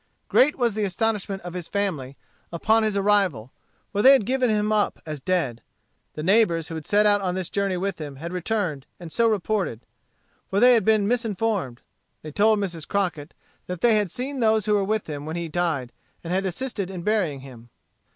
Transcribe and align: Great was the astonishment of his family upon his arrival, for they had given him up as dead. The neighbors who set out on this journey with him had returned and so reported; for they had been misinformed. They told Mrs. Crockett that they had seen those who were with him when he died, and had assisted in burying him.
Great 0.29 0.57
was 0.57 0.73
the 0.73 0.83
astonishment 0.83 1.43
of 1.43 1.53
his 1.53 1.67
family 1.67 2.17
upon 2.51 2.81
his 2.81 2.97
arrival, 2.97 3.51
for 3.91 4.01
they 4.01 4.13
had 4.13 4.25
given 4.25 4.49
him 4.49 4.71
up 4.71 4.99
as 5.05 5.19
dead. 5.19 5.61
The 6.15 6.23
neighbors 6.23 6.69
who 6.69 6.81
set 6.81 7.05
out 7.05 7.21
on 7.21 7.35
this 7.35 7.51
journey 7.51 7.77
with 7.77 8.01
him 8.01 8.15
had 8.15 8.33
returned 8.33 8.87
and 8.99 9.11
so 9.11 9.27
reported; 9.27 9.81
for 10.49 10.59
they 10.59 10.73
had 10.73 10.83
been 10.85 11.07
misinformed. 11.07 11.81
They 12.23 12.31
told 12.31 12.57
Mrs. 12.57 12.87
Crockett 12.87 13.35
that 13.67 13.81
they 13.81 13.93
had 13.93 14.09
seen 14.09 14.39
those 14.39 14.65
who 14.65 14.73
were 14.73 14.83
with 14.83 15.05
him 15.07 15.27
when 15.27 15.35
he 15.35 15.47
died, 15.47 15.91
and 16.23 16.33
had 16.33 16.47
assisted 16.47 16.89
in 16.89 17.03
burying 17.03 17.41
him. 17.41 17.69